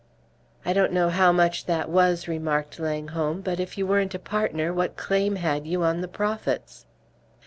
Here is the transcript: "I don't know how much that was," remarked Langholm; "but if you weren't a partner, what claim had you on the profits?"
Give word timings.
"I 0.65 0.73
don't 0.73 0.91
know 0.93 1.09
how 1.09 1.31
much 1.31 1.65
that 1.65 1.87
was," 1.87 2.27
remarked 2.27 2.79
Langholm; 2.79 3.41
"but 3.41 3.59
if 3.59 3.77
you 3.77 3.85
weren't 3.85 4.15
a 4.15 4.17
partner, 4.17 4.73
what 4.73 4.97
claim 4.97 5.35
had 5.35 5.67
you 5.67 5.83
on 5.83 6.01
the 6.01 6.07
profits?" 6.07 6.87